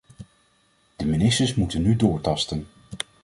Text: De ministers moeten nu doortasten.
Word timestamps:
De 0.95 1.05
ministers 1.05 1.55
moeten 1.55 1.81
nu 1.81 1.95
doortasten. 1.95 2.67